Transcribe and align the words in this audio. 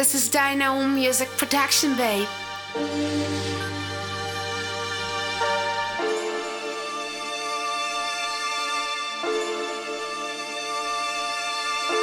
This 0.00 0.14
is 0.14 0.30
Dienaum 0.30 0.94
Music 0.94 1.28
Production, 1.36 1.94
babe. 1.94 2.26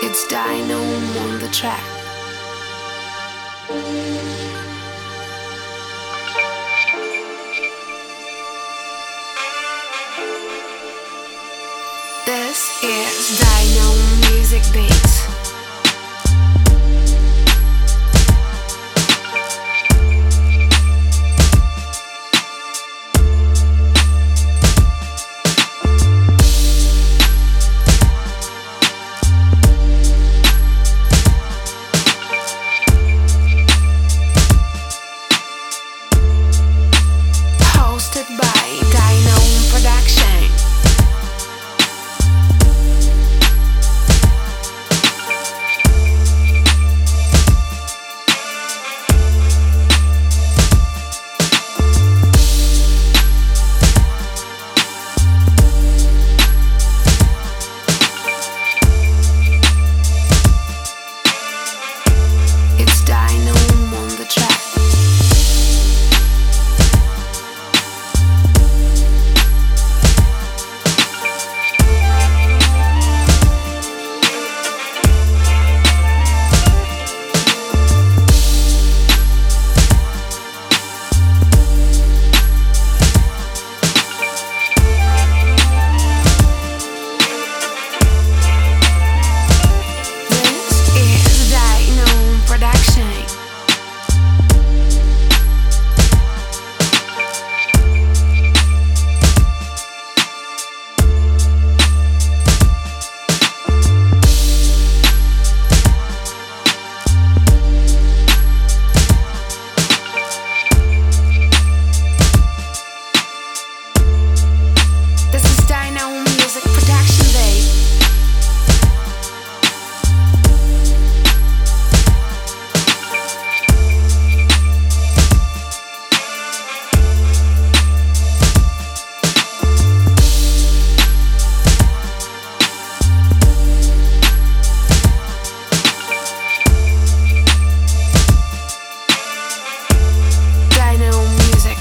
It's 0.04 0.28
Dienaum 0.28 1.22
on 1.24 1.40
the 1.40 1.50
track. 1.52 1.82
This 12.28 12.84
is 12.84 13.40
Dienaum 13.40 14.30
Music 14.30 14.62
Beats. 14.72 15.47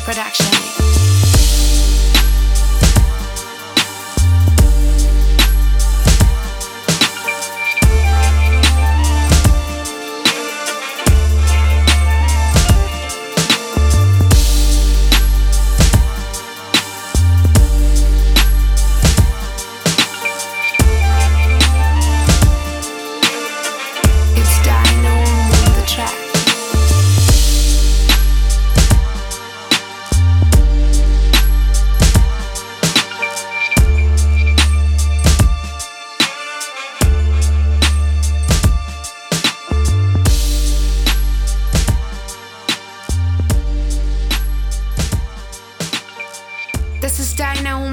Production. 0.06 0.45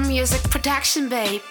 Music 0.00 0.42
Production, 0.50 1.08
babe. 1.08 1.42